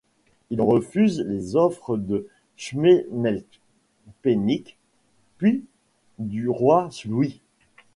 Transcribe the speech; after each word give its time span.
Il 0.49 0.61
refuse 0.63 1.19
les 1.27 1.55
offres 1.55 1.95
de 1.95 2.27
Schimmelpenninck 2.55 3.45
puis 5.37 5.63
du 6.17 6.49
roi 6.49 6.89
Louis. 7.05 7.39